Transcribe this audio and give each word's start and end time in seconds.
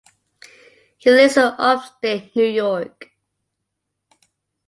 He 0.97 1.11
lives 1.11 1.37
in 1.37 1.43
upstate 1.43 2.35
New 2.35 2.45
York. 2.47 3.11